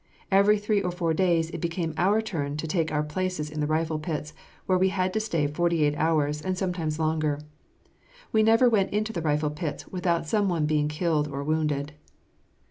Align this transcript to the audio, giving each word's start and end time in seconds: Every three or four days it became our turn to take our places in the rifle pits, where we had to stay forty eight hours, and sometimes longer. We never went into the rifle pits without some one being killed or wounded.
Every 0.31 0.57
three 0.57 0.81
or 0.81 0.89
four 0.89 1.13
days 1.13 1.51
it 1.51 1.61
became 1.61 1.93
our 1.95 2.23
turn 2.23 2.57
to 2.57 2.65
take 2.65 2.91
our 2.91 3.03
places 3.03 3.51
in 3.51 3.59
the 3.59 3.67
rifle 3.67 3.99
pits, 3.99 4.33
where 4.65 4.79
we 4.79 4.89
had 4.89 5.13
to 5.13 5.19
stay 5.19 5.45
forty 5.45 5.83
eight 5.83 5.93
hours, 5.95 6.41
and 6.41 6.57
sometimes 6.57 6.97
longer. 6.97 7.39
We 8.31 8.41
never 8.41 8.67
went 8.67 8.91
into 8.91 9.13
the 9.13 9.21
rifle 9.21 9.51
pits 9.51 9.87
without 9.89 10.25
some 10.25 10.49
one 10.49 10.65
being 10.65 10.87
killed 10.87 11.27
or 11.27 11.43
wounded. 11.43 11.93